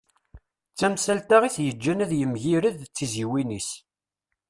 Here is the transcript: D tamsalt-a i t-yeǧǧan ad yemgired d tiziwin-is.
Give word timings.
D 0.71 0.75
tamsalt-a 0.79 1.37
i 1.47 1.49
t-yeǧǧan 1.55 2.03
ad 2.05 2.11
yemgired 2.19 2.75
d 2.83 2.89
tiziwin-is. 2.95 3.69